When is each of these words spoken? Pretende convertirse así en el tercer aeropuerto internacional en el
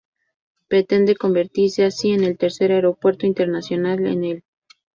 Pretende 0.67 1.15
convertirse 1.15 1.85
así 1.85 2.09
en 2.09 2.23
el 2.23 2.35
tercer 2.35 2.71
aeropuerto 2.71 3.27
internacional 3.27 4.07
en 4.07 4.23
el 4.23 4.43